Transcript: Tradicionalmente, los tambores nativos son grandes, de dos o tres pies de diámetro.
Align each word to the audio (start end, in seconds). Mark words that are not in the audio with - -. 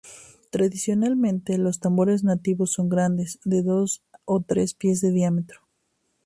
Tradicionalmente, 0.49 1.59
los 1.59 1.79
tambores 1.79 2.23
nativos 2.23 2.71
son 2.71 2.89
grandes, 2.89 3.39
de 3.45 3.61
dos 3.61 4.01
o 4.25 4.41
tres 4.41 4.73
pies 4.73 4.99
de 4.99 5.11
diámetro. 5.11 5.61